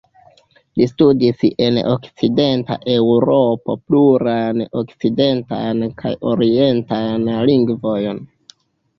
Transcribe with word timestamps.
Li 0.79 0.85
studis 0.91 1.41
en 1.65 1.75
Okcidenta 1.89 2.77
Eŭropo 2.93 3.75
plurajn 3.91 4.63
okcidentajn 4.81 5.83
kaj 5.99 6.13
orientajn 6.31 7.29
lingvojn. 7.51 8.23